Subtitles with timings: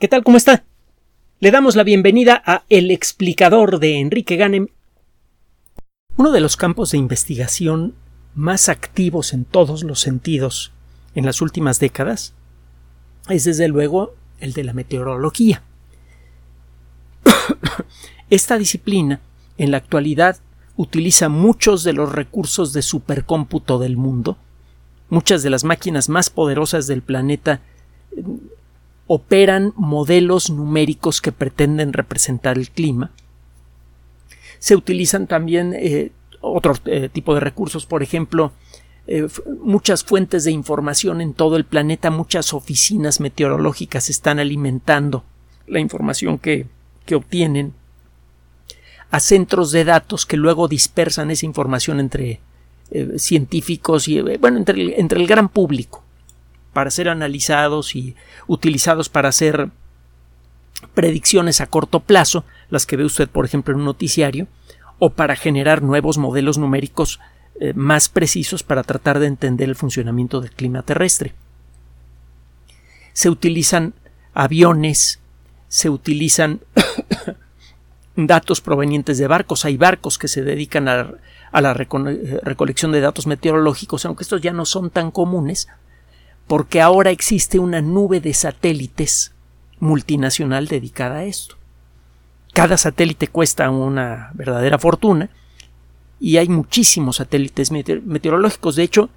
[0.00, 0.24] ¿Qué tal?
[0.24, 0.64] ¿Cómo está?
[1.38, 4.66] Le damos la bienvenida a El explicador de Enrique Ganem.
[6.16, 7.94] Uno de los campos de investigación
[8.34, 10.72] más activos en todos los sentidos
[11.14, 12.34] en las últimas décadas
[13.28, 15.62] es desde luego el de la meteorología.
[18.30, 19.20] Esta disciplina
[19.58, 20.38] en la actualidad
[20.76, 24.38] utiliza muchos de los recursos de supercómputo del mundo.
[25.08, 27.60] Muchas de las máquinas más poderosas del planeta
[29.06, 33.10] operan modelos numéricos que pretenden representar el clima.
[34.58, 38.52] Se utilizan también eh, otro eh, tipo de recursos, por ejemplo,
[39.06, 39.28] eh,
[39.60, 45.24] muchas fuentes de información en todo el planeta, muchas oficinas meteorológicas están alimentando
[45.66, 46.66] la información que,
[47.04, 47.74] que obtienen
[49.10, 52.40] a centros de datos que luego dispersan esa información entre
[53.16, 56.03] científicos y bueno entre entre el gran público
[56.74, 58.14] para ser analizados y
[58.46, 59.70] utilizados para hacer
[60.92, 64.46] predicciones a corto plazo, las que ve usted, por ejemplo, en un noticiario,
[64.98, 67.20] o para generar nuevos modelos numéricos
[67.60, 71.34] eh, más precisos para tratar de entender el funcionamiento del clima terrestre.
[73.12, 73.94] Se utilizan
[74.34, 75.20] aviones,
[75.68, 76.60] se utilizan
[78.16, 79.64] datos provenientes de barcos.
[79.64, 81.14] Hay barcos que se dedican a,
[81.52, 85.68] a la recolección de datos meteorológicos, aunque estos ya no son tan comunes,
[86.46, 89.32] porque ahora existe una nube de satélites
[89.80, 91.56] multinacional dedicada a esto.
[92.52, 95.30] Cada satélite cuesta una verdadera fortuna
[96.20, 98.76] y hay muchísimos satélites meteorológicos.
[98.76, 99.10] De hecho,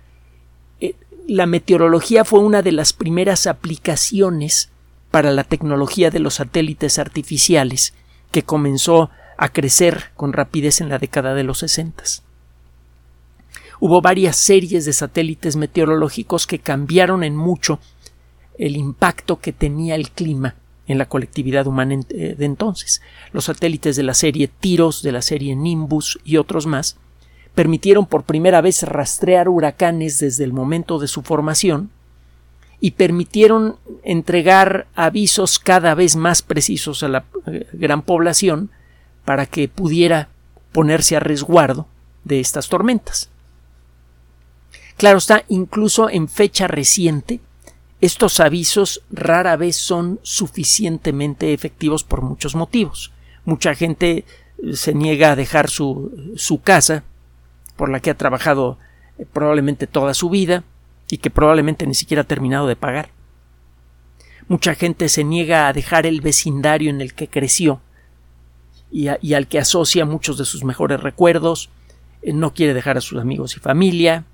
[0.79, 0.95] eh,
[1.27, 4.71] la meteorología fue una de las primeras aplicaciones
[5.11, 7.93] para la tecnología de los satélites artificiales
[8.31, 12.23] que comenzó a crecer con rapidez en la década de los sesentas
[13.79, 17.79] hubo varias series de satélites meteorológicos que cambiaron en mucho
[18.57, 20.55] el impacto que tenía el clima
[20.87, 23.01] en la colectividad humana eh, de entonces.
[23.33, 26.97] Los satélites de la serie Tiros, de la serie Nimbus y otros más
[27.53, 31.89] permitieron por primera vez rastrear huracanes desde el momento de su formación
[32.79, 38.69] y permitieron entregar avisos cada vez más precisos a la eh, gran población
[39.25, 40.29] para que pudiera
[40.71, 41.87] ponerse a resguardo
[42.23, 43.29] de estas tormentas.
[44.97, 47.39] Claro está, incluso en fecha reciente,
[48.01, 53.11] estos avisos rara vez son suficientemente efectivos por muchos motivos.
[53.45, 54.25] Mucha gente
[54.63, 57.03] eh, se niega a dejar su, su casa,
[57.75, 58.77] por la que ha trabajado
[59.17, 60.63] eh, probablemente toda su vida
[61.09, 63.09] y que probablemente ni siquiera ha terminado de pagar.
[64.47, 67.81] Mucha gente se niega a dejar el vecindario en el que creció
[68.91, 71.69] y, y al que asocia muchos de sus mejores recuerdos,
[72.23, 74.25] eh, no quiere dejar a sus amigos y familia,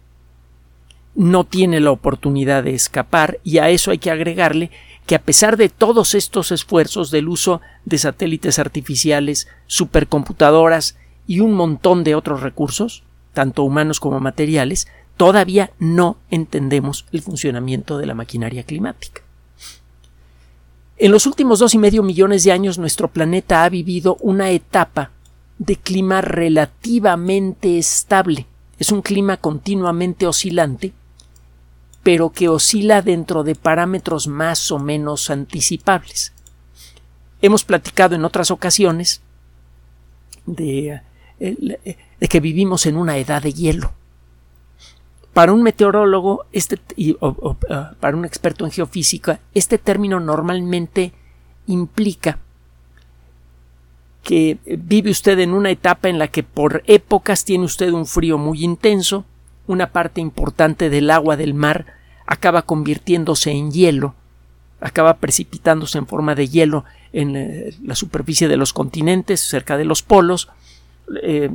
[1.15, 4.71] no tiene la oportunidad de escapar y a eso hay que agregarle
[5.05, 10.97] que a pesar de todos estos esfuerzos del uso de satélites artificiales, supercomputadoras
[11.27, 13.03] y un montón de otros recursos,
[13.33, 14.87] tanto humanos como materiales,
[15.17, 19.21] todavía no entendemos el funcionamiento de la maquinaria climática.
[20.97, 25.11] En los últimos dos y medio millones de años nuestro planeta ha vivido una etapa
[25.57, 28.47] de clima relativamente estable.
[28.79, 30.93] Es un clima continuamente oscilante
[32.03, 36.33] pero que oscila dentro de parámetros más o menos anticipables.
[37.41, 39.21] Hemos platicado en otras ocasiones
[40.45, 41.01] de,
[42.29, 43.93] que vivimos en una edad de hielo.
[45.33, 46.77] Para un meteorólogo, este,
[47.19, 51.13] o, ah, para un experto en geofísica, este término normalmente
[51.67, 52.39] implica
[54.23, 58.37] que vive usted en una etapa en la que por épocas tiene usted un frío
[58.37, 59.25] muy intenso,
[59.67, 61.85] una parte importante del agua del mar
[62.25, 64.15] acaba convirtiéndose en hielo,
[64.81, 69.85] acaba precipitándose en forma de hielo en eh, la superficie de los continentes, cerca de
[69.85, 70.49] los polos,
[71.21, 71.49] eh,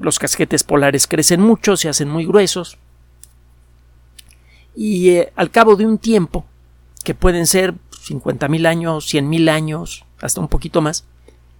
[0.00, 2.78] los casquetes polares crecen mucho, se hacen muy gruesos,
[4.74, 6.44] y eh, al cabo de un tiempo,
[7.04, 7.74] que pueden ser
[8.06, 11.04] 50.000 años, 100.000 años, hasta un poquito más,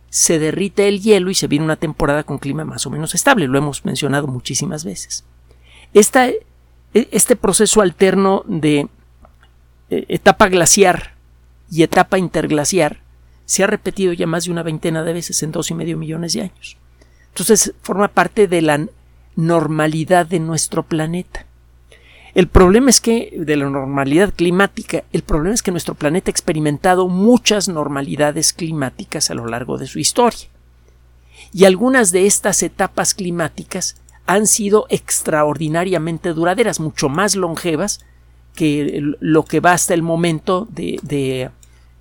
[0.08, 3.48] se derrite el hielo y se viene una temporada con clima más o menos estable,
[3.48, 5.24] lo hemos mencionado muchísimas veces.
[5.94, 8.88] E, este proceso alterno de
[9.90, 11.14] e, etapa glaciar
[11.70, 13.00] y etapa interglaciar
[13.44, 16.32] se ha repetido ya más de una veintena de veces en dos y medio millones
[16.34, 16.76] de años.
[17.28, 18.86] Entonces forma parte de la
[19.36, 21.46] normalidad de nuestro planeta.
[22.34, 26.32] El problema es que, de la normalidad climática, el problema es que nuestro planeta ha
[26.32, 30.48] experimentado muchas normalidades climáticas a lo largo de su historia.
[31.52, 38.00] Y algunas de estas etapas climáticas han sido extraordinariamente duraderas, mucho más longevas
[38.54, 41.00] que lo que va hasta el momento de,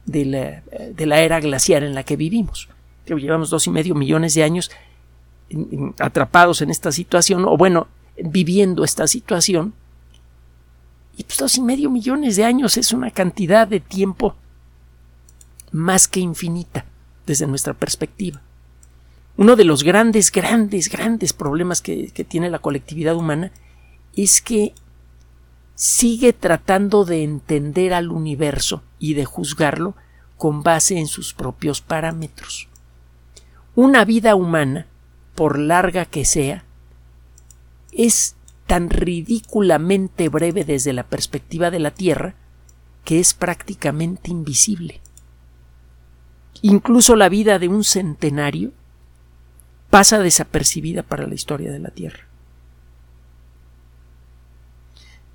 [0.05, 2.69] de la, era glaciar en la que vivimos.
[3.05, 4.71] Llevamos dos y medio millones de años
[5.99, 7.87] atrapados en esta situación, o bueno,
[8.17, 9.73] viviendo esta situación.
[11.17, 14.35] Y pues dos y medio millones de años es una cantidad de tiempo
[15.71, 16.85] más que infinita
[17.25, 18.41] desde nuestra perspectiva.
[19.37, 23.51] Uno de los grandes, grandes, grandes problemas que, tiene la colectividad humana
[24.15, 24.73] es que
[25.75, 29.95] sigue tratando de entender al universo y de juzgarlo
[30.37, 32.67] con base en sus propios parámetros.
[33.73, 34.87] Una vida humana,
[35.33, 36.65] por larga que sea,
[37.91, 38.35] es
[38.67, 42.35] tan ridículamente breve desde la perspectiva de la Tierra
[43.05, 45.01] que es prácticamente invisible.
[46.61, 48.71] Incluso la vida de un centenario
[49.91, 52.25] pasa desapercibida para la historia de la Tierra.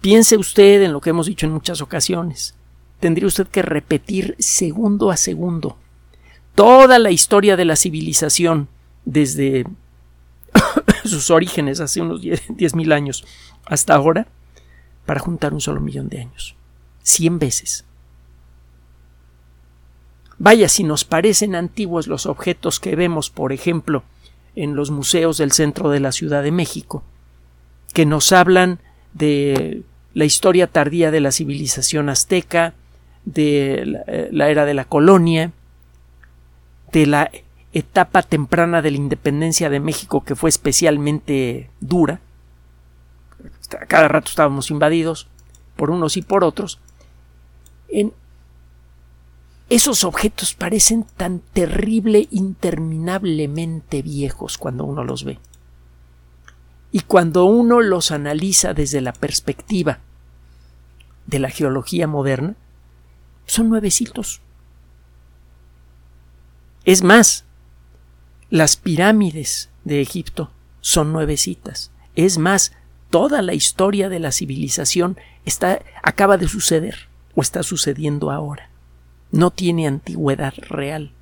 [0.01, 2.55] Piense usted en lo que hemos dicho en muchas ocasiones.
[2.99, 5.77] Tendría usted que repetir segundo a segundo
[6.55, 8.69] toda la historia de la civilización
[9.05, 9.67] desde
[11.05, 13.27] sus orígenes hace unos 10.000 años
[13.67, 14.27] hasta ahora
[15.05, 16.57] para juntar un solo millón de años.
[17.03, 17.85] Cien veces.
[20.39, 24.03] Vaya, si nos parecen antiguos los objetos que vemos, por ejemplo,
[24.57, 27.05] en los museos del centro de la Ciudad de México,
[27.93, 28.81] que nos hablan
[29.15, 29.83] de
[30.15, 32.75] la historia tardía de la civilización azteca,
[33.27, 35.53] de eh, la, era de la colonia,
[36.91, 37.31] de la
[37.73, 42.21] etapa temprana de la independencia de México que fue especialmente dura.
[43.89, 45.29] Cada rato estábamos invadidos
[45.77, 46.81] por unos y por otros.
[47.89, 48.15] En
[49.69, 55.39] esos objetos parecen tan terrible, interminablemente viejos cuando uno los ve.
[56.93, 59.99] Y cuando uno los analiza desde la perspectiva
[61.27, 62.55] de la geología moderna,
[63.45, 64.41] son nuevecitos.
[66.85, 67.45] Es más,
[68.51, 71.91] las pirámides de Egipto son nuevecitas.
[72.15, 72.73] Es más,
[73.11, 78.71] toda la historia de la civilización está acaba de suceder o está sucediendo ahora.
[79.31, 81.13] No tiene antigüedad real.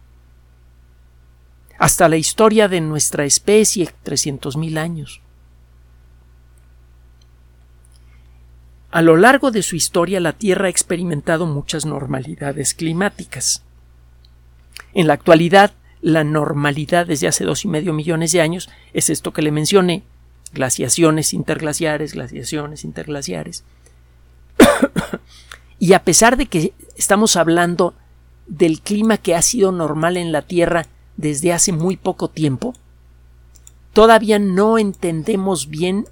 [1.79, 5.21] Hasta la historia de nuestra especie, 300.000 años.
[8.91, 13.65] A lo largo de su historia la Tierra ha experimentado muchas normalidades climáticas.
[14.93, 19.33] En la actualidad, la normalidad desde hace dos y medio millones de años es esto
[19.33, 20.05] que le mencioné,
[20.53, 23.65] glaciaciones interglaciares, glaciaciones interglaciares.
[25.81, 27.95] y a pesar de que estamos hablando
[28.47, 30.87] del clima que ha sido normal en la Tierra
[31.17, 32.75] desde hace muy poco tiempo,
[33.93, 36.07] todavía no entendemos bien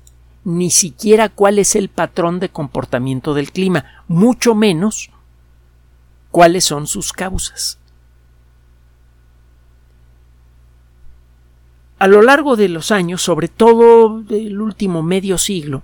[0.44, 5.10] ni siquiera cuál es el patrón de comportamiento del clima, mucho menos
[6.30, 7.78] cuáles son sus causas.
[11.98, 15.82] A lo largo de los años, sobre todo del último medio siglo,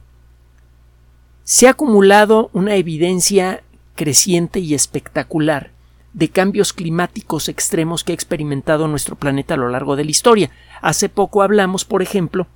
[1.44, 3.62] se ha acumulado una evidencia
[3.98, 5.72] creciente y espectacular
[6.12, 10.50] de cambios climáticos extremos que ha experimentado nuestro planeta a lo largo de la historia.
[10.80, 12.46] Hace poco hablamos, por ejemplo,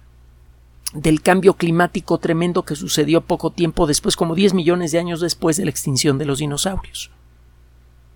[0.94, 5.56] del cambio climático tremendo que sucedió poco tiempo después, como 10 millones de años después
[5.56, 7.10] de la extinción de los dinosaurios,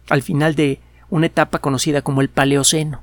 [0.09, 0.79] al final de
[1.11, 3.03] una etapa conocida como el Paleoceno.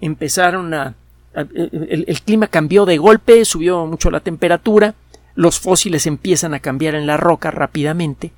[0.00, 0.94] Empezaron a...
[1.34, 4.94] el, el clima cambió de golpe, subió mucho la temperatura,
[5.34, 8.32] los fósiles empiezan a cambiar en la roca rápidamente,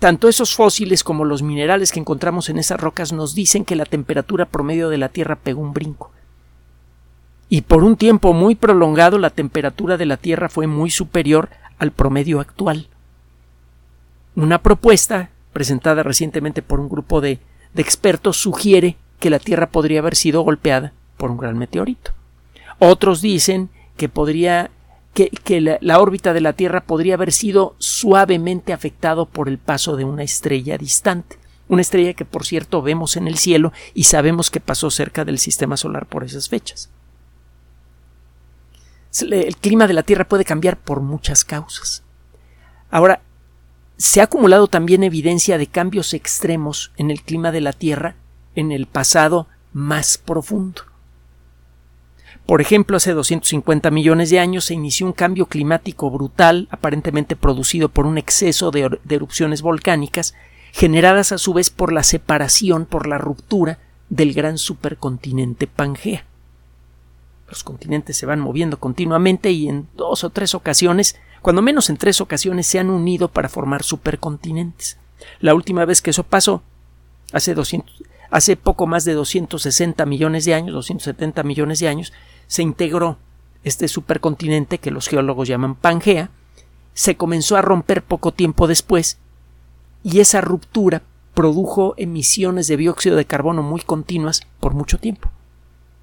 [0.00, 3.84] tanto esos fósiles como los minerales que encontramos en esas rocas nos dicen que la
[3.84, 6.10] temperatura promedio de la Tierra pegó un brinco.
[7.50, 11.90] Y por un tiempo muy prolongado la temperatura de la Tierra fue muy superior al
[11.90, 12.88] promedio actual.
[14.36, 17.38] Una propuesta presentada recientemente por un grupo de,
[17.74, 22.12] de expertos sugiere que la Tierra podría haber sido golpeada por un gran meteorito.
[22.78, 23.68] Otros dicen
[24.00, 24.70] que podría
[25.12, 30.04] que, la, órbita de la Tierra podría haber sido suavemente afectado por el paso de
[30.04, 31.36] una estrella distante.
[31.68, 35.38] Una estrella que, por cierto, vemos en el cielo y sabemos que pasó cerca del
[35.38, 36.88] sistema solar por esas fechas.
[39.20, 42.02] El clima de la Tierra puede cambiar por muchas causas.
[42.90, 43.20] Ahora,
[43.98, 48.14] se ha acumulado también evidencia de cambios extremos en el clima de la Tierra
[48.54, 50.89] en el pasado más profundo.
[52.46, 57.88] Por ejemplo, hace 250 millones de años se inició un cambio climático brutal, aparentemente producido
[57.88, 60.34] por un exceso de, erupciones volcánicas,
[60.72, 63.78] generadas a su vez por la separación, por la ruptura
[64.08, 66.24] del gran supercontinente Pangea.
[67.48, 71.96] Los continentes se van moviendo continuamente y en dos o tres ocasiones cuando menos en
[71.96, 74.98] tres ocasiones se han unido para formar supercontinentes.
[75.40, 76.62] La última vez que eso pasó,
[77.32, 82.12] hace, 200, hace poco más de 260 millones de años, 270 millones de años,
[82.46, 83.18] se integró
[83.64, 86.30] este supercontinente que los geólogos llaman Pangea,
[86.94, 89.18] se comenzó a romper poco tiempo después
[90.02, 91.02] y esa ruptura
[91.34, 95.30] produjo emisiones de dióxido de carbono muy continuas por mucho tiempo,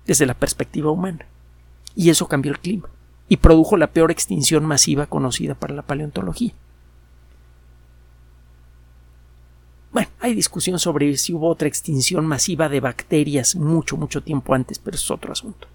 [0.05, 1.25] desde la perspectiva humana.
[1.96, 2.89] Y eso cambió el clima
[3.27, 6.53] y produjo la peor extinción masiva conocida para la paleontología.
[9.98, 14.77] Bueno, hay discusión sobre si hubo otra extinción masiva de bacterias mucho, mucho tiempo antes,
[14.77, 15.68] pero es otro asunto.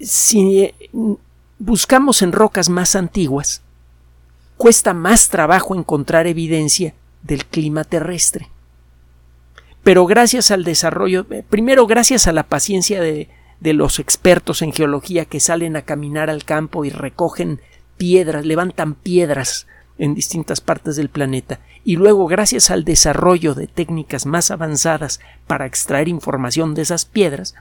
[0.00, 0.74] Si eh,
[1.58, 3.60] buscamos en rocas más antiguas,
[4.56, 8.48] cuesta más trabajo encontrar evidencia del clima terrestre.
[9.82, 13.28] Pero gracias al desarrollo, eh, primero gracias a la paciencia de,
[13.60, 17.60] de los expertos en geología que salen a caminar al campo y recogen
[17.98, 19.66] piedras, levantan piedras
[19.98, 25.66] en distintas partes del planeta, y luego gracias al desarrollo de técnicas más avanzadas para
[25.66, 27.54] extraer información de esas piedras,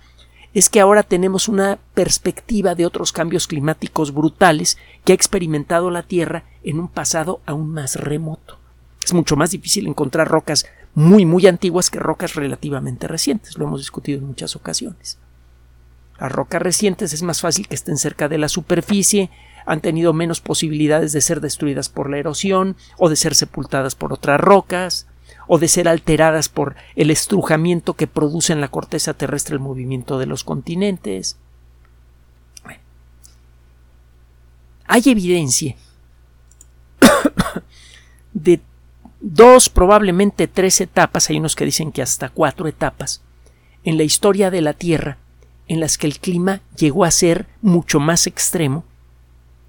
[0.53, 6.03] es que ahora tenemos una perspectiva de otros cambios climáticos brutales que ha experimentado la
[6.03, 8.58] Tierra en un pasado aún más remoto.
[9.03, 10.65] Es mucho más difícil encontrar rocas
[10.96, 15.20] muy muy antiguas que rocas relativamente recientes, lo hemos discutido en muchas ocasiones.
[16.20, 19.30] Las rocas recientes es más fácil que estén cerca de la superficie,
[19.68, 24.14] han tenido menos posibilidades de ser destruidas por la erosión o de ser sepultadas por
[24.14, 25.08] otras rocas
[25.46, 30.18] o de ser alteradas por el estrujamiento que produce en la corteza terrestre el movimiento
[30.20, 31.38] de los continentes.
[34.90, 35.76] Hay evidencia
[38.34, 38.62] de
[39.20, 43.22] dos, probablemente tres etapas, hay unos que dicen que hasta cuatro etapas,
[43.84, 45.18] en la historia de la Tierra
[45.68, 48.84] en las que el clima llegó a ser mucho más extremo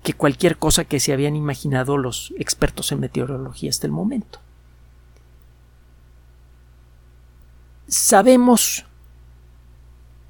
[0.03, 4.41] que cualquier cosa que se habían imaginado los expertos en meteorología hasta el momento.
[7.89, 8.85] Sabemos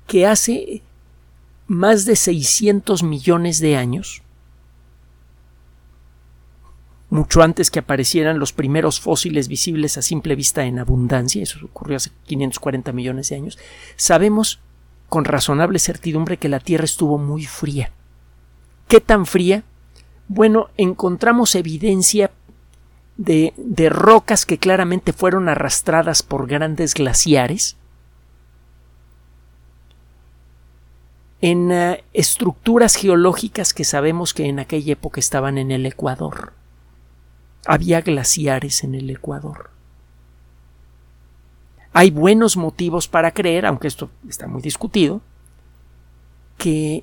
[0.07, 0.83] que hace
[1.67, 4.23] más de 600 millones de años,
[7.11, 11.97] mucho antes que aparecieran los primeros fósiles visibles a simple vista en abundancia, eso ocurrió
[11.97, 13.59] hace 540 millones de años,
[13.97, 14.61] sabemos
[15.09, 17.91] con razonable certidumbre que la Tierra estuvo muy fría.
[18.89, 19.65] ¿Qué tan fría?
[20.29, 22.31] Bueno, encontramos evidencia
[23.17, 27.77] de, de rocas que claramente fueron arrastradas por grandes glaciares,
[31.41, 36.53] en uh, estructuras geológicas que sabemos que en aquella época estaban en el Ecuador.
[37.67, 39.71] Había glaciares en el Ecuador.
[41.99, 45.21] Hay buenos motivos para creer, aunque esto está muy discutido,
[46.57, 47.03] que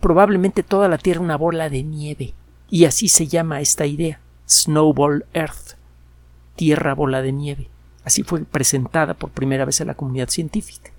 [0.00, 2.34] probablemente toda la Tierra una bola de nieve,
[2.68, 5.78] y así se llama esta idea, Snowball Earth,
[6.56, 7.68] Tierra bola de nieve.
[8.04, 10.90] Así fue presentada por primera vez a la comunidad científica.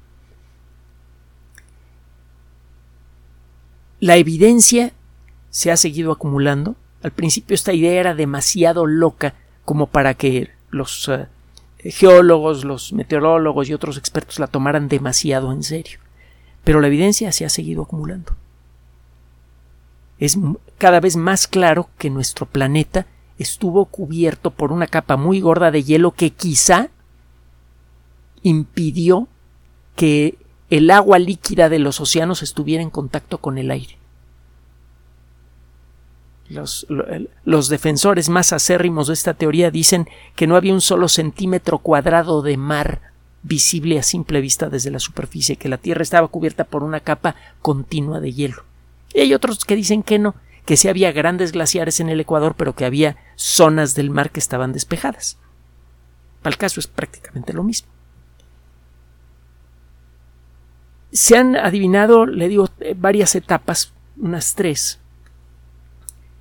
[4.00, 4.92] La evidencia
[5.52, 6.76] se ha seguido acumulando.
[7.04, 9.36] Al principio esta idea era demasiado loca
[9.66, 11.28] como para que los uh,
[11.92, 16.00] geólogos, los meteorólogos y otros expertos la tomaran demasiado en serio.
[16.64, 18.36] Pero la evidencia se ha seguido acumulando.
[20.18, 20.38] Es
[20.78, 23.06] cada vez más claro que nuestro planeta
[23.38, 26.90] estuvo cubierto por una capa muy gorda de hielo que quizá
[28.42, 29.28] impidió
[29.96, 30.38] que
[30.70, 33.98] el agua líquida de los océanos estuviera en contacto con el aire.
[36.48, 36.86] Los,
[37.44, 42.44] los, defensores más acérrimos de esta teoría dicen que no había un solo centímetro cuadrado
[42.44, 43.02] de mar
[43.42, 47.36] visible a simple vista desde la superficie, que la Tierra estaba cubierta por una capa
[47.62, 48.64] continua de hielo.
[49.14, 50.36] Y hay otros que dicen que no,
[50.66, 54.40] que sí había grandes glaciares en el Ecuador, pero que había zonas del mar que
[54.40, 55.38] estaban despejadas.
[56.42, 57.88] Para el caso es prácticamente lo mismo.
[61.12, 65.00] Se han adivinado, le digo, eh, varias etapas, unas tres,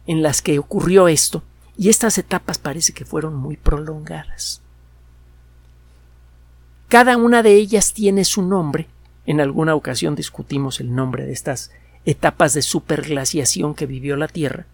[0.07, 1.43] en las que ocurrió esto,
[1.77, 4.61] y estas etapas parece que fueron muy prolongadas.
[6.89, 8.87] Cada una de ellas tiene su nombre.
[9.27, 11.73] En alguna ocasión discutimos el nombre de estas
[12.05, 14.67] etapas de superglaciación que vivió la Tierra.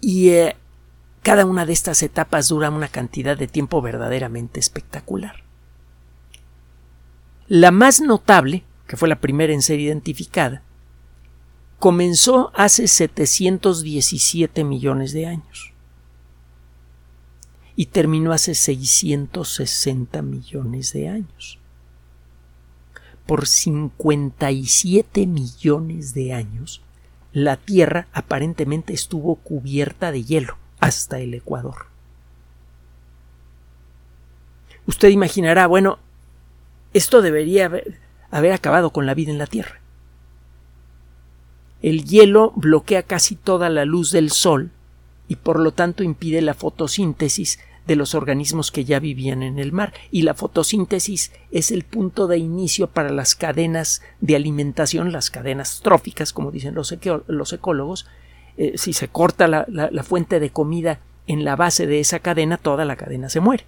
[0.00, 0.56] Y eh,
[1.22, 5.42] cada una de estas etapas dura una cantidad de tiempo verdaderamente espectacular.
[7.46, 10.62] La más notable, que fue la primera en ser identificada,
[11.82, 15.72] comenzó hace 717 millones de años
[17.74, 21.58] y terminó hace 660 millones de años.
[23.26, 26.82] por 57 millones de años,
[27.32, 31.86] la Tierra aparentemente estuvo cubierta de hielo hasta el Ecuador.
[34.86, 35.98] Usted imaginará, bueno,
[36.94, 37.72] esto debería
[38.30, 39.81] haber, acabado con la vida en la Tierra.
[41.82, 44.70] El hielo bloquea casi toda la luz del Sol
[45.28, 49.72] y por lo tanto impide la fotosíntesis de los organismos que ya vivían en el
[49.72, 49.92] mar.
[50.10, 55.80] Y la fotosíntesis es el punto de inicio para las cadenas de alimentación, las cadenas
[55.82, 58.06] tróficas, como dicen los, ecólogos.
[58.56, 62.84] Eh, si se corta la fuente de comida en la base de esa cadena, toda
[62.84, 63.64] la cadena se muere.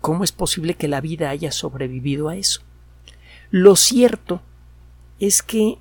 [0.00, 2.60] ¿Cómo es posible que la vida haya sobrevivido a eso?
[3.50, 4.40] Lo cierto
[5.18, 5.78] es que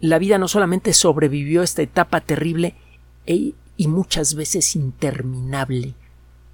[0.00, 2.74] la vida no solamente sobrevivió a esta etapa terrible
[3.26, 5.94] e y muchas veces interminable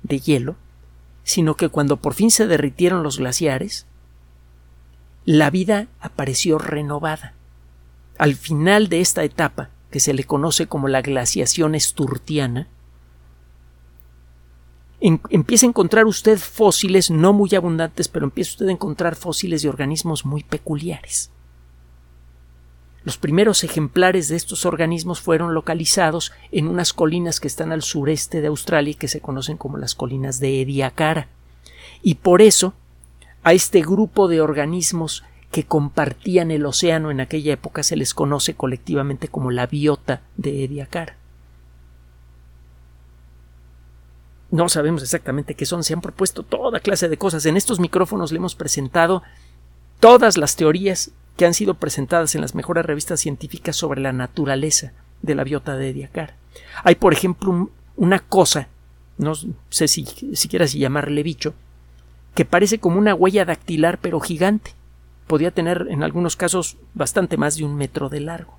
[0.04, 0.54] de hielo,
[1.24, 3.86] sino que cuando por fin se derritieron los glaciares,
[5.24, 7.34] la vida apareció renovada.
[8.16, 12.68] Al final de esta etapa, que se le conoce como la glaciación esturtiana,
[15.00, 19.68] empieza a encontrar usted fósiles no muy abundantes, pero empieza usted a encontrar fósiles de
[19.68, 21.30] organismos muy peculiares.
[23.06, 28.40] Los primeros ejemplares de estos organismos fueron localizados en unas colinas que están al sureste
[28.40, 31.28] de Australia y que se conocen como las colinas de Ediacara.
[32.02, 32.74] Y por eso
[33.44, 35.22] a este grupo de organismos
[35.52, 40.64] que compartían el océano en aquella época se les conoce colectivamente como la biota de
[40.64, 41.16] Ediacara.
[44.50, 47.46] No sabemos exactamente qué son, se han propuesto toda clase de cosas.
[47.46, 49.22] En estos micrófonos le hemos presentado
[50.00, 54.92] todas las teorías que han sido presentadas en las mejores revistas científicas sobre la naturaleza
[55.22, 56.34] de la biota de Ediacara.
[56.82, 58.68] Hay, por ejemplo, una cosa,
[59.18, 59.34] no
[59.70, 61.54] sé si siquiera si llamarle bicho,
[62.34, 64.72] que parece como una huella dactilar pero gigante.
[65.26, 68.58] Podía tener en algunos casos bastante más de un metro de largo.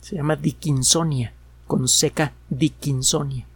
[0.00, 1.32] Se llama Dickinsonia,
[1.66, 3.46] con seca Dickinsonia.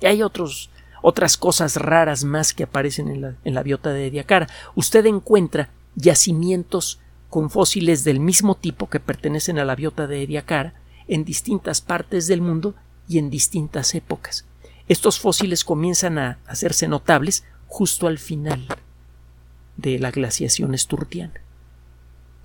[0.00, 0.70] Y hay otros,
[1.02, 4.46] otras cosas raras más que aparecen en la, en la biota de Ediacara.
[4.76, 10.74] Usted encuentra yacimientos con fósiles del mismo tipo que pertenecen a la biota de Ediacara
[11.08, 12.74] en distintas partes del mundo
[13.08, 14.44] y en distintas épocas.
[14.88, 18.66] Estos fósiles comienzan a hacerse notables justo al final
[19.76, 21.34] de la glaciación esturtiana.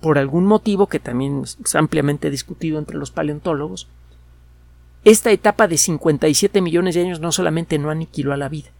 [0.00, 3.88] Por algún motivo que también es ampliamente discutido entre los paleontólogos,
[5.04, 8.70] esta etapa de 57 millones de años no solamente no aniquiló a la vida,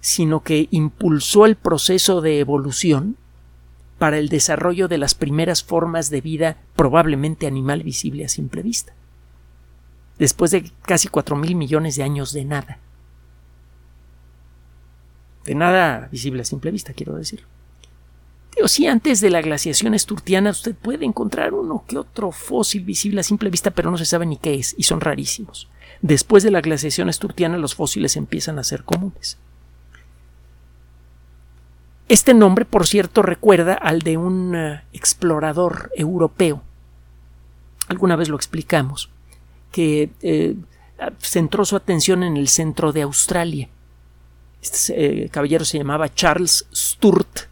[0.00, 3.16] sino que impulsó el proceso de evolución
[4.04, 8.92] para el desarrollo de las primeras formas de vida probablemente animal visible a simple vista.
[10.18, 12.80] Después de casi cuatro mil millones de años de nada.
[15.46, 17.46] De nada visible a simple vista, quiero decir.
[18.54, 23.24] Digo, antes de la glaciación esturtiana usted puede encontrar uno que otro fósil visible a
[23.24, 25.70] simple vista, pero no se sabe ni qué es, y son rarísimos.
[26.02, 29.38] Después de la glaciación esturtiana los fósiles empiezan a ser comunes.
[32.08, 36.62] Este nombre, por cierto, recuerda al de un eh, explorador europeo.
[37.88, 39.08] Alguna vez lo explicamos,
[39.72, 40.54] que eh,
[41.18, 43.68] centró su atención en el centro de Australia.
[44.60, 47.48] Este eh, caballero se llamaba Charles Sturt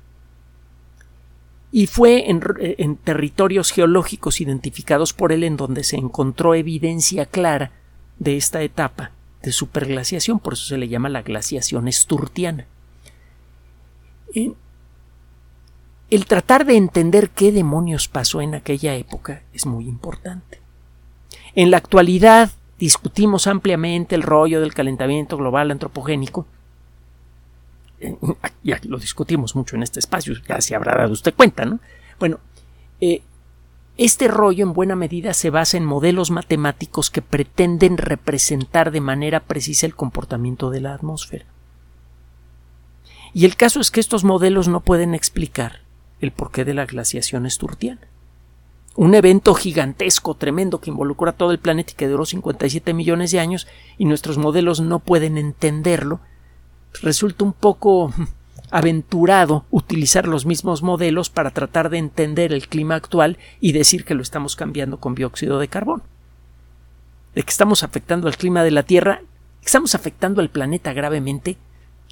[1.70, 7.72] y fue en, en, territorios geológicos identificados por él en donde se encontró evidencia clara
[8.18, 9.12] de esta etapa
[9.42, 12.66] de superglaciación, por eso se le llama la glaciación esturtiana
[16.11, 20.61] el tratar de entender qué demonios pasó en aquella época es muy importante.
[21.55, 26.47] En la actualidad discutimos ampliamente el rollo del calentamiento global antropogénico.
[28.01, 28.16] Eh,
[28.62, 31.79] ya lo discutimos mucho en este espacio, ya se habrá dado usted cuenta, ¿no?
[32.18, 32.40] Bueno,
[33.01, 33.23] eh,
[33.97, 39.40] este rollo en buena medida se basa en modelos matemáticos que pretenden representar de manera
[39.40, 41.45] precisa el comportamiento de la atmósfera.
[43.35, 45.81] Y el caso es que estos modelos no pueden explicar
[46.21, 48.01] el porqué de la glaciación esturtiana.
[48.95, 53.31] Un evento gigantesco, tremendo, que involucró a todo el planeta y que duró 57 millones
[53.31, 53.66] de años
[53.97, 56.21] y nuestros modelos no pueden entenderlo,
[57.01, 58.12] resulta un poco
[58.71, 64.14] aventurado utilizar los mismos modelos para tratar de entender el clima actual y decir que
[64.14, 66.03] lo estamos cambiando con dióxido de carbono.
[67.35, 69.23] De que estamos afectando al clima de la Tierra,
[69.64, 71.57] estamos afectando al planeta gravemente,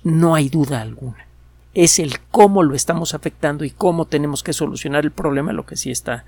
[0.02, 1.26] no hay duda alguna.
[1.74, 5.76] Es el cómo lo estamos afectando y cómo tenemos que solucionar el problema lo que
[5.76, 6.24] sí está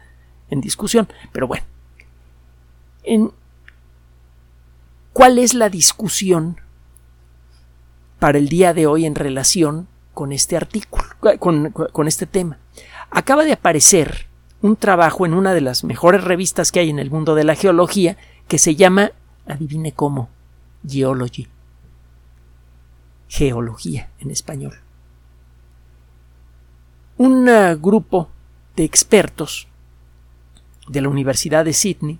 [0.50, 1.08] en discusión.
[1.32, 1.64] Pero bueno,
[5.12, 6.58] ¿cuál es la discusión
[8.22, 11.04] para el día de hoy en relación con este artículo,
[11.40, 12.58] con, este tema.
[13.10, 14.26] Acaba de aparecer
[14.60, 17.56] un trabajo en una de las mejores revistas que hay en el mundo de la
[17.56, 19.10] geología que se llama,
[19.46, 20.28] adivine cómo,
[20.86, 21.48] Geology.
[23.32, 24.74] Geología en español.
[27.16, 28.28] Un uh, grupo
[28.76, 29.68] de expertos
[30.86, 32.18] de la Universidad de Sydney,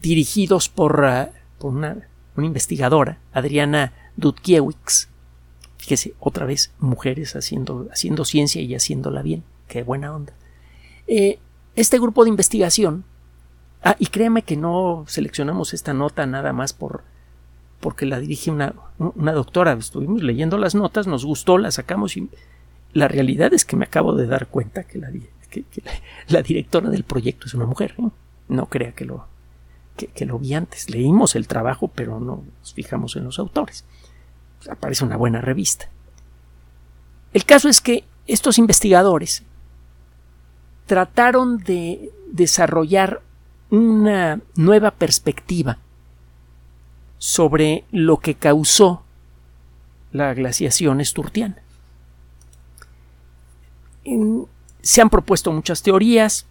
[0.00, 2.06] dirigidos por, uh, por una,
[2.36, 5.08] investigadora, Adriana Dudkiewicz,
[5.78, 10.34] fíjese, otra vez, mujeres haciendo, haciendo ciencia y haciéndola bien, qué buena onda.
[11.08, 11.40] Eh,
[11.74, 13.04] este grupo de investigación,
[13.82, 17.02] ah, y créeme que no seleccionamos esta nota nada más por
[17.84, 22.30] porque la dirige una, una doctora, estuvimos leyendo las notas, nos gustó, la sacamos y
[22.94, 27.52] la realidad es que me acabo de dar cuenta que la, directora del proyecto es
[27.52, 27.94] una mujer.
[28.48, 29.26] No crea que lo,
[29.98, 30.88] que, lo vi antes.
[30.88, 33.84] Leímos el trabajo, pero no nos fijamos en los autores.
[34.70, 35.90] Aparece una buena revista.
[37.34, 39.42] El caso es que estos investigadores
[40.86, 43.20] trataron de desarrollar
[43.68, 45.80] una nueva perspectiva
[47.24, 49.02] sobre lo que causó
[50.12, 51.56] la glaciación esturtiana.
[54.82, 56.44] Se han propuesto muchas teorías,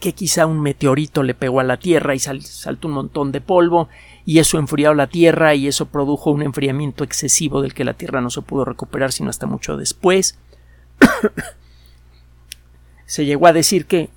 [0.00, 3.90] que quizá un meteorito le pegó a la Tierra y saltó un montón de polvo
[4.24, 8.22] y eso enfrió la Tierra y eso produjo un enfriamiento excesivo del que la Tierra
[8.22, 10.38] no se pudo recuperar sino hasta mucho después.
[13.04, 14.08] se llegó a decir que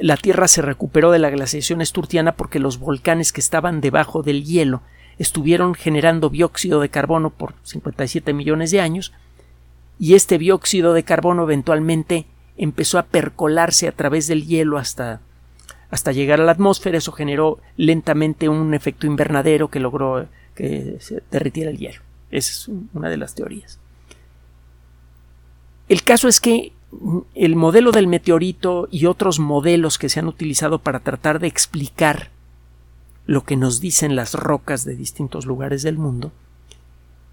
[0.00, 4.44] la Tierra se recuperó de la glaciación esturtiana porque los volcanes que estaban debajo del
[4.44, 4.82] hielo
[5.18, 9.12] estuvieron generando dióxido de carbono por 57 millones de años
[9.98, 12.26] y este dióxido de carbono eventualmente
[12.58, 15.20] empezó a percolarse a través del hielo hasta
[15.90, 16.98] hasta llegar a la atmósfera.
[16.98, 22.00] Eso generó lentamente un efecto invernadero que logró que se derritiera el hielo.
[22.30, 23.78] Esa es una de las teorías.
[25.88, 26.72] El caso es que
[27.34, 32.30] el modelo del meteorito y otros modelos que se han utilizado para tratar de explicar
[33.26, 36.32] lo que nos dicen las rocas de distintos lugares del mundo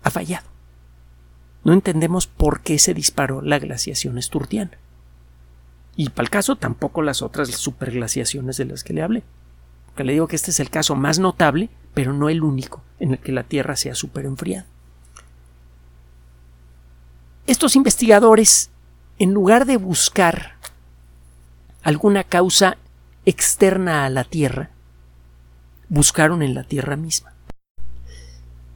[0.04, 0.48] ha fallado.
[1.64, 4.78] No entendemos por qué se disparó la glaciación esturtiana.
[5.96, 9.24] Y para el caso tampoco las otras superglaciaciones de las que le hablé.
[9.86, 13.12] Porque le digo que este es el caso más notable, pero no el único en
[13.12, 13.96] el que la Tierra se ha.
[17.46, 18.72] Estos investigadores
[19.24, 20.58] en lugar de buscar
[21.82, 22.76] alguna causa
[23.26, 24.70] externa a la Tierra,
[25.88, 27.34] buscaron en la Tierra misma.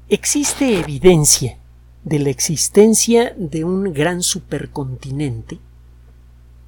[0.07, 1.57] Existe evidencia
[2.05, 5.59] de la existencia de un gran supercontinente,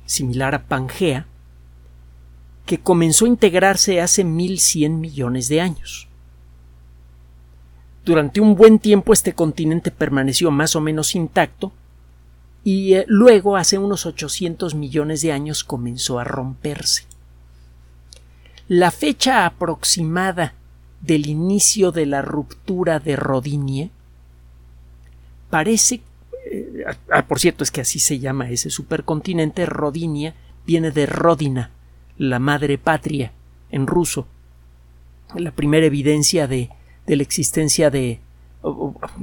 [0.06, 1.26] similar a Pangea,
[2.66, 6.10] que comenzó a integrarse hace 1100 millones de años.
[8.04, 11.72] Durante un buen tiempo este continente permaneció más o menos intacto,
[12.72, 17.06] y eh, luego, hace unos 800 millones de años, comenzó a romperse.
[18.68, 20.54] La fecha aproximada
[21.02, 23.90] del inicio de la ruptura de Rodinia
[25.50, 26.02] parece
[26.46, 29.66] eh, ah, por cierto, es que así se llama ese supercontinente.
[29.66, 30.36] Rodinia
[30.68, 31.72] viene de Rodina,
[32.20, 33.32] la madre patria,
[33.72, 34.28] en ruso.
[35.34, 36.70] La primera evidencia de,
[37.08, 38.20] de la existencia de,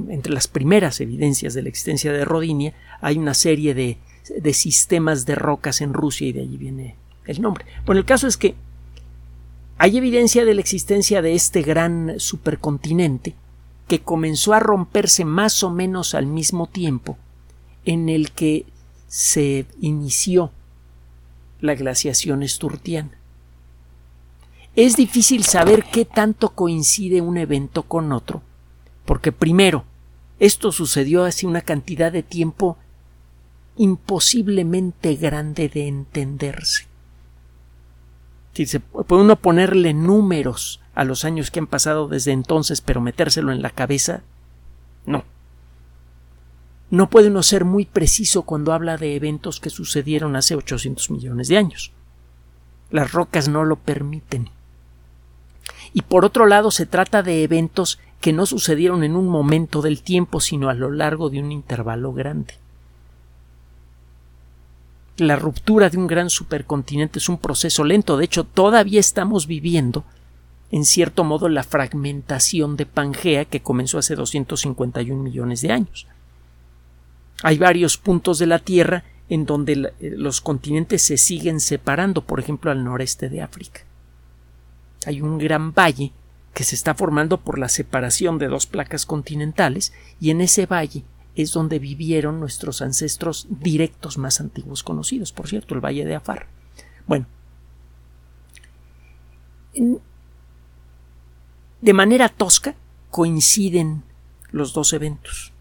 [0.09, 3.97] entre las primeras evidencias de la existencia de Rodinia, hay una serie de,
[4.35, 6.95] de sistemas de rocas en Rusia y de allí viene
[7.25, 7.65] el nombre.
[7.85, 8.55] Bueno, el caso es que
[9.77, 13.35] hay evidencia de la existencia de este gran supercontinente
[13.87, 17.17] que comenzó a romperse más o menos al mismo tiempo
[17.85, 18.65] en el que
[19.07, 20.51] se inició
[21.61, 23.11] la glaciación esturtiana.
[24.75, 28.41] Es difícil saber qué tanto coincide un evento con otro,
[29.07, 29.85] porque primero,
[30.37, 32.77] esto sucedió hace una cantidad de tiempo
[33.77, 36.87] imposiblemente grande de entenderse.
[38.51, 42.99] Si se puede uno ponerle números a los años que han pasado desde entonces, pero
[42.99, 44.23] metérselo en la cabeza,
[45.05, 45.23] no.
[46.89, 51.47] No puede uno ser muy preciso cuando habla de eventos que sucedieron hace 800 millones
[51.47, 51.93] de años.
[52.91, 54.49] Las rocas no lo permiten.
[55.93, 60.01] Y por otro lado, se trata de eventos que no sucedieron en un momento del
[60.01, 62.55] tiempo, sino a lo largo de un intervalo grande.
[65.17, 70.03] La ruptura de un gran supercontinente es un proceso lento, de hecho todavía estamos viviendo
[70.71, 76.07] en cierto modo la fragmentación de Pangea que comenzó hace 251 millones de años.
[77.43, 82.39] Hay varios puntos de la Tierra en donde eh, los continentes se siguen separando, por
[82.39, 83.81] ejemplo al noreste de África.
[85.05, 86.11] Hay un gran valle
[86.57, 91.03] que se está formando por la separación de dos placas continentales y en ese valle
[91.35, 96.47] es donde vivieron nuestros ancestros directos más antiguos conocidos, por cierto, el Valle de Afar.
[97.05, 97.27] Bueno,
[101.79, 102.73] de manera tosca
[103.11, 104.01] coinciden
[104.49, 105.53] los dos eventos.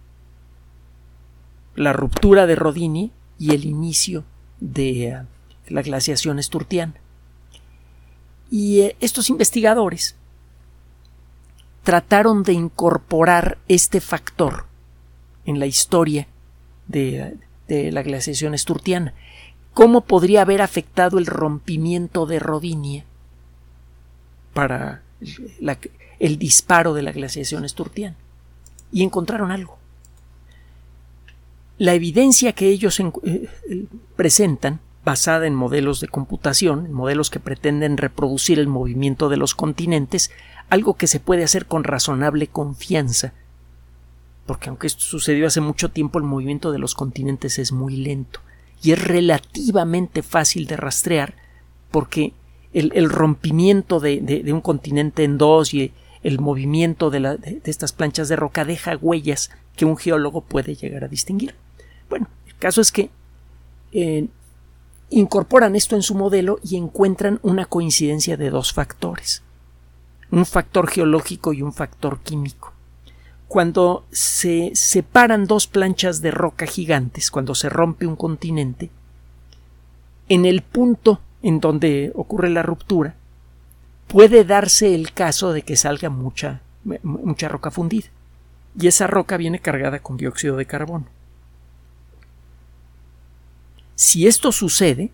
[1.74, 4.24] La ruptura de Rodini y el inicio
[4.61, 5.22] de eh,
[5.68, 6.94] la glaciación esturtiana.
[8.50, 10.16] Y eh, estos investigadores
[11.87, 14.66] trataron de incorporar este factor
[15.44, 16.27] en la historia
[16.88, 17.37] de,
[17.68, 19.14] la glaciación esturtiana.
[19.72, 23.05] ¿Cómo podría haber afectado el rompimiento de Rodinia
[24.53, 25.03] para
[26.18, 28.16] el disparo de la glaciación esturtiana?
[28.90, 29.79] Y encontraron algo.
[31.79, 33.49] La evidencia que ellos eh, eh,
[34.16, 40.33] presentan, basada en modelos de computación, modelos que pretenden reproducir el movimiento de los continentes,
[40.68, 43.33] algo que se puede hacer con razonable confianza,
[44.46, 48.40] porque aunque esto sucedió hace mucho tiempo, el movimiento de los continentes es muy lento
[48.83, 51.35] y es relativamente fácil de rastrear
[51.90, 52.33] porque
[52.72, 58.64] el, rompimiento de, un continente en dos y el movimiento de, estas planchas de roca
[58.64, 61.55] deja huellas que un geólogo puede llegar a distinguir.
[62.11, 63.09] Bueno, el caso es que
[63.92, 64.29] eh,
[65.09, 69.42] incorporan esto en su modelo y encuentran una coincidencia de dos factores
[70.37, 72.75] un factor geológico y un factor químico.
[73.49, 78.90] Cuando se separan dos planchas de roca gigantes, cuando se rompe un continente,
[80.29, 83.14] en el punto en donde ocurre la ruptura,
[84.09, 86.61] puede darse el caso de que salga mucha,
[87.03, 88.09] mucha roca fundida.
[88.79, 91.07] Y esa roca viene cargada con dióxido de carbono.
[93.94, 95.11] Si esto sucede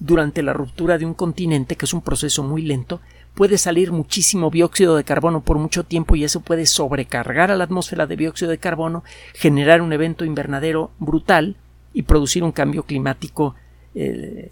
[0.00, 3.00] durante la ruptura de un continente, que es un proceso muy lento,
[3.34, 7.64] puede salir muchísimo dióxido de carbono por mucho tiempo y eso puede sobrecargar a la
[7.64, 11.56] atmósfera de dióxido de carbono, generar un evento invernadero brutal
[11.92, 13.54] y producir un cambio climático
[13.94, 14.50] eh,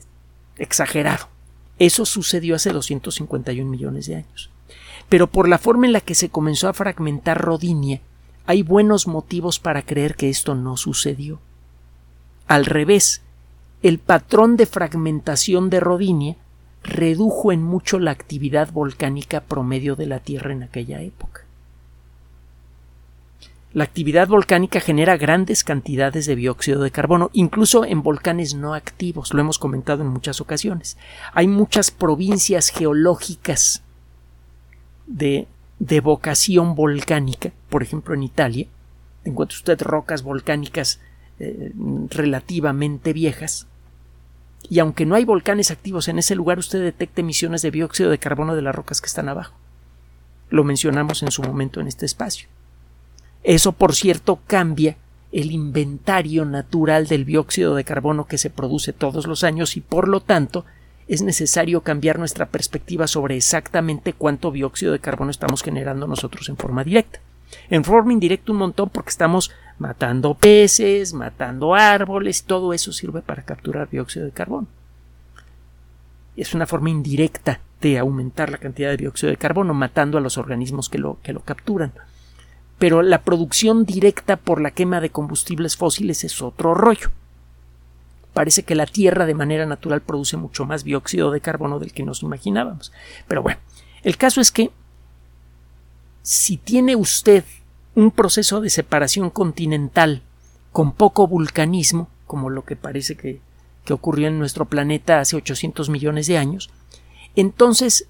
[0.57, 1.29] exagerado.
[1.79, 4.51] Eso sucedió hace 251 millones de años.
[5.09, 8.01] Pero por la forma en la que se comenzó a fragmentar Rodinia,
[8.47, 11.41] hay buenos motivos para creer que esto no sucedió.
[12.47, 13.23] Al revés,
[13.83, 16.37] el patrón de fragmentación de Rodinia
[16.83, 21.43] redujo en mucho la actividad volcánica promedio de la Tierra en aquella época.
[23.75, 29.35] La actividad volcánica genera grandes cantidades de dióxido de carbono, incluso en volcanes no activos,
[29.35, 30.97] lo hemos comentado en muchas ocasiones.
[31.35, 33.83] Hay muchas provincias geológicas
[35.07, 35.47] de,
[35.79, 38.67] de vocación volcánica, por ejemplo en Italia,
[39.25, 41.01] encuentra usted rocas volcánicas
[41.38, 41.73] eh,
[42.09, 43.67] relativamente viejas,
[44.71, 48.19] y aunque no hay volcanes activos en ese lugar, usted detecta emisiones de dióxido de
[48.19, 49.55] carbono de las rocas que están abajo.
[50.51, 52.49] Lo mencionamos en su momento en este espacio.
[53.43, 54.97] Eso, por cierto, cambia
[55.33, 60.09] el inventario natural del dióxido de carbono que se produce todos los años y por
[60.09, 60.65] lo tanto
[61.07, 66.57] es necesario cambiar nuestra perspectiva sobre exactamente cuánto dióxido de carbono estamos generando nosotros en
[66.57, 67.21] forma directa.
[67.71, 73.43] En forma indirecta un montón porque estamos matando peces, matando árboles, todo eso sirve para
[73.43, 74.67] capturar dióxido de carbono.
[76.37, 80.39] Es una forma indirecta de aumentar la cantidad de dióxido de carbono, matando a los
[80.39, 81.93] organismos que lo, que lo capturan.
[82.79, 87.11] Pero la producción directa por la quema de combustibles fósiles es otro rollo.
[88.35, 92.05] Parece que la Tierra de manera natural produce mucho más dióxido de carbono del que
[92.05, 92.93] nos imaginábamos.
[93.27, 93.59] Pero bueno,
[94.03, 94.71] el caso es que
[96.31, 97.43] si tiene usted
[97.95, 100.21] un proceso de separación continental
[100.73, 103.41] con poco vulcanismo, como lo que parece que,
[103.91, 106.69] ocurrió en nuestro planeta hace 800 millones de años,
[107.35, 108.09] entonces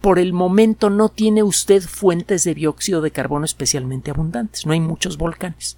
[0.00, 4.80] por el momento no tiene usted fuentes de dióxido de carbono especialmente abundantes, no hay
[4.80, 5.76] muchos volcanes.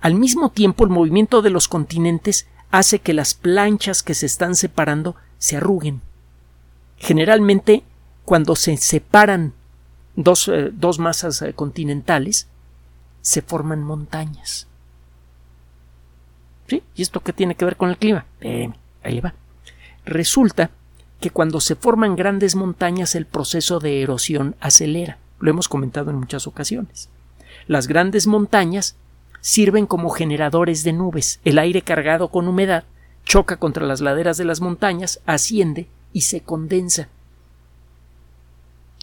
[0.00, 4.54] Al mismo tiempo, el movimiento de los continentes hace que las planchas que se están
[4.54, 6.02] separando se arruguen.
[6.98, 7.82] Generalmente,
[8.24, 9.54] cuando se separan
[10.16, 12.48] dos, eh, dos masas eh, continentales,
[13.20, 14.66] se forman montañas.
[16.66, 16.82] ¿Sí?
[16.94, 18.24] ¿Y esto qué tiene que ver con el clima?
[19.02, 19.34] ahí va.
[20.06, 20.70] Resulta
[21.20, 25.18] que cuando se forman grandes montañas el proceso de erosión acelera.
[25.40, 27.08] Lo hemos comentado en muchas ocasiones.
[27.66, 28.96] Las grandes montañas
[29.40, 31.40] sirven como generadores de nubes.
[31.44, 32.84] El aire cargado con humedad
[33.24, 37.08] choca contra las laderas de las montañas, asciende y se condensa.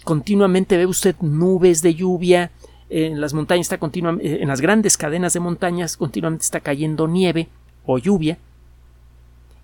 [0.04, 2.50] Continuamente ve usted nubes de lluvia,
[2.88, 7.48] en las montañas está continuamente, en las grandes cadenas de montañas continuamente está cayendo nieve
[7.86, 8.38] o lluvia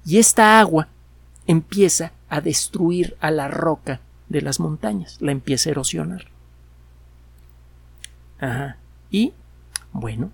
[0.09, 0.88] y esta agua
[1.46, 6.29] empieza a destruir a la roca de las montañas, la empieza a erosionar.
[8.40, 8.79] Ajá.
[9.11, 9.33] Y,
[9.92, 10.31] bueno,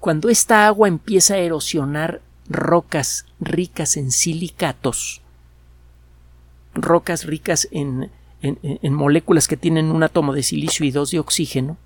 [0.00, 5.22] cuando esta agua empieza a erosionar rocas ricas en silicatos,
[6.74, 8.10] rocas ricas en,
[8.42, 11.76] en, moléculas que tienen un átomo de silicio y dos de oxígeno,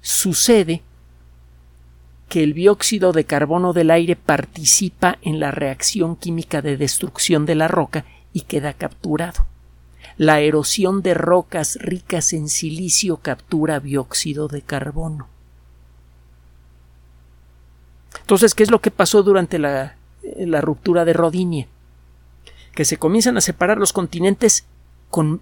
[0.00, 0.82] sucede
[2.28, 7.56] que el dióxido de carbono del aire participa en la reacción química de destrucción de
[7.56, 9.46] la roca y queda capturado.
[10.16, 15.28] La erosión de rocas ricas en silicio captura dióxido de carbono.
[18.20, 19.96] Entonces, ¿qué es lo que pasó durante la,
[20.36, 21.66] la ruptura de Rodinia?
[22.74, 24.66] Que se comienzan a separar los continentes
[25.10, 25.40] con,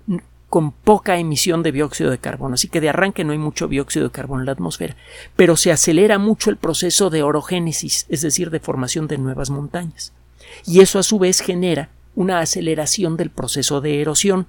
[0.82, 4.12] poca emisión de dióxido de carbono, así que de arranque no hay mucho dióxido de
[4.12, 4.96] carbono en la atmósfera,
[5.36, 10.12] pero se acelera mucho el proceso de orogénesis, es decir, de formación de nuevas montañas.
[10.66, 14.46] Y eso a su vez genera una aceleración del proceso de erosión,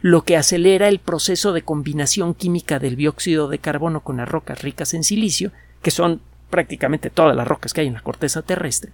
[0.00, 4.62] lo que acelera el proceso de combinación química del dióxido de carbono con las rocas
[4.62, 8.92] ricas en silicio, que son prácticamente todas las rocas que hay en la corteza terrestre,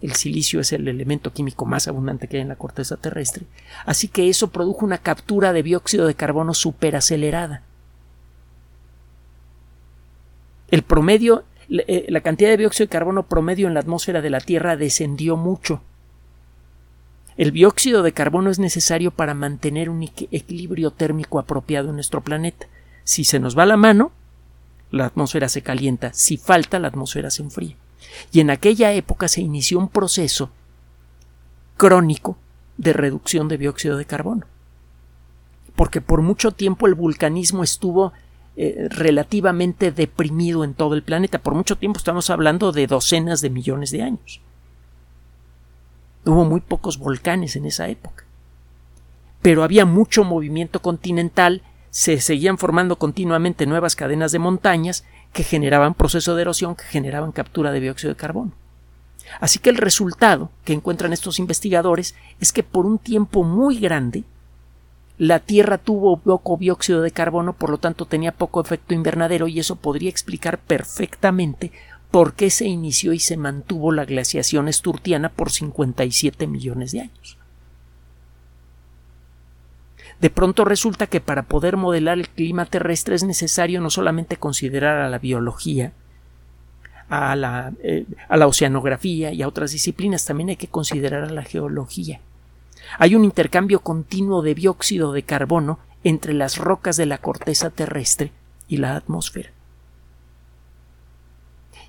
[0.00, 3.44] el silicio es el elemento químico más abundante que hay en la corteza terrestre.
[3.84, 7.62] Así que eso produjo una captura de dióxido de carbono superacelerada.
[10.70, 14.40] El promedio, eh, la cantidad de dióxido de carbono promedio en la atmósfera de la
[14.40, 15.82] Tierra descendió mucho.
[17.36, 22.66] El dióxido de carbono es necesario para mantener un equilibrio térmico apropiado en nuestro planeta.
[23.04, 24.12] Si se nos va la mano,
[24.90, 26.12] la atmósfera se calienta.
[26.12, 27.76] Si falta, la atmósfera se enfría.
[28.32, 30.50] Y en aquella época se inició un proceso
[31.76, 32.36] crónico
[32.76, 34.46] de reducción de dióxido de carbono.
[35.76, 38.12] Porque por mucho tiempo el vulcanismo estuvo
[38.56, 41.38] eh, relativamente deprimido en todo el planeta.
[41.38, 44.40] Por mucho tiempo estamos hablando de docenas de millones de años.
[46.24, 48.24] Hubo muy pocos volcanes en esa época.
[49.40, 55.94] Pero había mucho movimiento continental, se seguían formando continuamente nuevas cadenas de montañas que generaban
[55.94, 58.52] proceso de erosión, que generaban captura de dióxido de carbono.
[59.38, 64.24] Así que el resultado que encuentran estos investigadores es que por un tiempo muy grande
[65.18, 69.60] la Tierra tuvo poco dióxido de carbono, por lo tanto tenía poco efecto invernadero y
[69.60, 71.72] eso podría explicar perfectamente
[72.10, 77.39] por qué se inició y se mantuvo la glaciación esturtiana por 57 millones de años.
[80.20, 84.98] De pronto resulta que para poder modelar el clima terrestre es necesario no solamente considerar
[84.98, 85.92] a la biología,
[87.08, 91.30] a la, eh, a la oceanografía y a otras disciplinas, también hay que considerar a
[91.30, 92.20] la geología.
[92.98, 98.32] Hay un intercambio continuo de dióxido de carbono entre las rocas de la corteza terrestre
[98.68, 99.50] y la atmósfera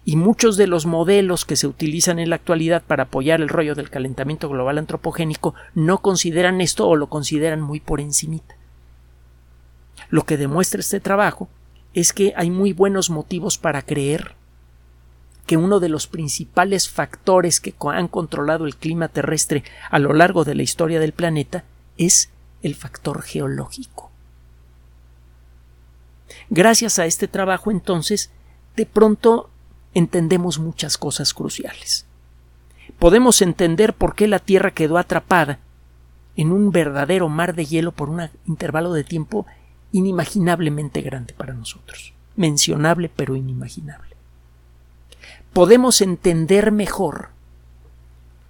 [0.03, 3.75] y muchos de los modelos que se utilizan en la actualidad para apoyar el rollo
[3.75, 8.55] del calentamiento global antropogénico no consideran esto o lo consideran muy por encimita.
[10.09, 11.49] Lo que demuestra este trabajo
[11.93, 14.35] es que hay muy buenos motivos para creer
[15.45, 20.43] que uno de los principales factores que han controlado el clima terrestre a lo largo
[20.45, 21.63] de la historia del planeta
[21.97, 22.29] es
[22.63, 24.09] el factor geológico.
[26.49, 28.31] Gracias a este trabajo, entonces,
[28.75, 29.50] de pronto
[29.93, 32.05] entendemos muchas cosas cruciales.
[32.99, 35.59] Podemos entender por qué la Tierra quedó atrapada
[36.35, 39.45] en un verdadero mar de hielo por un intervalo de tiempo
[39.91, 44.15] inimaginablemente grande para nosotros, mencionable pero inimaginable.
[45.53, 47.29] Podemos entender mejor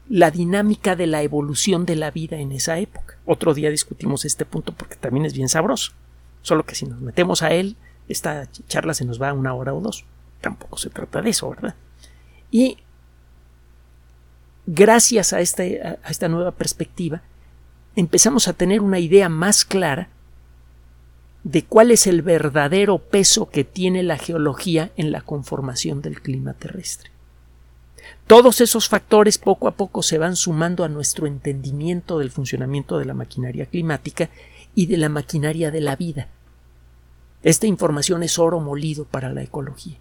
[0.08, 3.18] la dinámica de la evolución de la vida en esa época.
[3.26, 5.94] Otro día discutimos este punto porque también es bien sabroso.
[6.42, 7.78] Solo que si nos metemos a él,
[8.08, 10.06] esta charla se nos va a una hora o dos
[10.42, 11.76] tampoco se trata de eso, ¿verdad?
[12.50, 12.78] Y
[14.66, 17.22] gracias a, este, a esta nueva perspectiva,
[17.96, 20.10] empezamos a tener una idea más clara
[21.44, 26.54] de cuál es el verdadero peso que tiene la geología en la conformación del clima
[26.54, 27.10] terrestre.
[28.28, 33.06] Todos esos factores poco a poco se van sumando a nuestro entendimiento del funcionamiento de
[33.06, 34.30] la maquinaria climática
[34.76, 36.28] y de la maquinaria de la vida.
[37.44, 39.98] Esta información es oro molido para la ecología.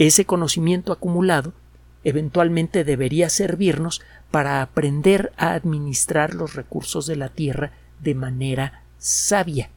[0.00, 1.52] Ese conocimiento acumulado
[2.04, 7.72] eventualmente debería servirnos para aprender a administrar los recursos de la Tierra
[8.02, 9.68] de manera sabia.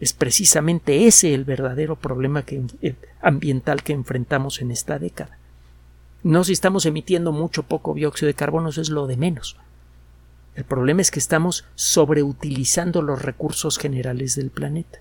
[0.00, 2.46] Es precisamente ese el verdadero problema
[3.20, 5.36] ambiental que enfrentamos en esta década.
[6.22, 9.58] No si estamos emitiendo mucho poco dióxido de carbono, eso es lo de menos.
[10.54, 15.00] El problema es que estamos sobreutilizando los recursos generales del planeta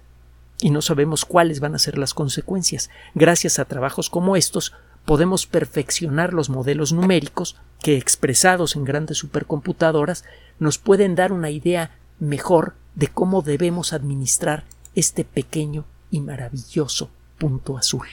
[0.61, 2.89] y no sabemos cuáles van a ser las consecuencias.
[3.13, 4.73] Gracias a trabajos como estos
[5.05, 10.25] podemos perfeccionar los modelos numéricos que expresados en grandes supercomputadoras
[10.59, 14.63] nos pueden dar una idea mejor de cómo debemos administrar
[14.95, 18.07] este pequeño y maravilloso punto azul.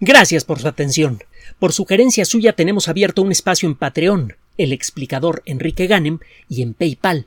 [0.00, 1.18] Gracias por su atención.
[1.58, 6.74] Por sugerencia suya tenemos abierto un espacio en Patreon, el explicador Enrique Ganem, y en
[6.74, 7.26] PayPal,